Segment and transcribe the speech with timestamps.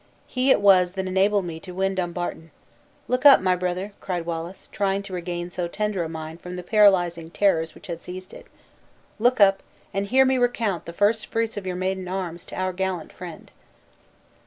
[0.25, 2.49] He it was that enabled me to win Dumbarton.
[3.07, 6.63] Look up, my brother!" cried Wallace, trying to regain so tender a mind from the
[6.63, 8.47] paralyzing terrors which had seized it;
[9.19, 9.61] "Look up,
[9.93, 13.51] and hear me recount the first fruits of your maiden arms, to our gallant friend."